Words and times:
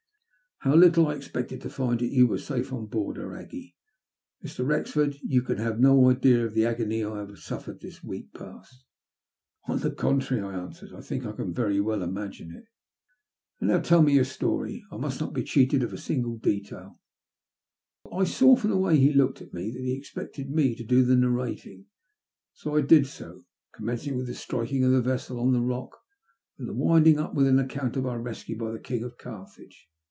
How 0.63 0.75
little 0.75 1.07
I 1.07 1.15
expected 1.15 1.59
to 1.61 1.71
find 1.71 1.99
that 2.01 2.11
you 2.11 2.27
were 2.27 2.37
safe 2.37 2.71
on 2.71 2.85
board 2.85 3.17
her, 3.17 3.35
Aggie! 3.35 3.75
Mr. 4.45 4.63
Wrexf 4.63 4.95
ord, 4.95 5.15
you 5.23 5.41
can 5.41 5.57
have 5.57 5.79
no 5.79 6.07
idea 6.07 6.45
of 6.45 6.53
the 6.53 6.67
agony 6.67 7.03
I 7.03 7.17
have 7.17 7.39
suffered 7.39 7.81
this 7.81 8.03
week 8.03 8.31
past." 8.35 8.85
"On 9.67 9.79
the 9.79 9.89
contrary," 9.89 10.43
I 10.43 10.53
answered, 10.53 10.91
''I 10.91 11.03
think 11.03 11.25
I 11.25 11.31
oaa 11.31 11.51
very 11.51 11.79
well 11.81 12.03
imagine 12.03 12.51
it." 12.51 12.65
SOUTH 13.57 13.57
AFRICA. 13.57 13.61
22& 13.61 13.61
"And 13.61 13.69
now 13.69 13.79
tell 13.89 14.03
me 14.03 14.15
yoar 14.15 14.23
story. 14.23 14.85
I 14.91 14.97
mast 14.97 15.19
not 15.19 15.33
be 15.33 15.41
cheated 15.43 15.81
of 15.81 15.93
a 15.93 15.97
single 15.97 16.37
detail." 16.37 16.99
I 18.15 18.23
saw 18.25 18.55
from 18.55 18.69
the 18.69 18.77
way 18.77 18.97
he 18.99 19.13
looked 19.13 19.41
at 19.41 19.55
me 19.55 19.71
that 19.71 19.81
he 19.81 19.97
ex 19.97 20.13
pected 20.13 20.49
me 20.49 20.75
to 20.75 20.83
do 20.83 21.03
the 21.03 21.15
narrating, 21.15 21.87
so 22.53 22.75
I 22.75 22.81
did 22.81 23.07
so, 23.07 23.45
commencing 23.73 24.15
with 24.15 24.27
the 24.27 24.35
striking 24.35 24.83
of 24.83 24.91
the 24.91 25.01
vessel 25.01 25.39
on 25.39 25.53
the 25.53 25.59
rock, 25.61 25.97
and 26.59 26.69
winding 26.77 27.15
np 27.15 27.33
with 27.33 27.47
an 27.47 27.57
account 27.57 27.97
of 27.97 28.05
our 28.05 28.19
rescue 28.21 28.59
by 28.59 28.69
the 28.71 28.79
King 28.79 29.01
of 29.03 29.17
Carthage. 29.17 29.87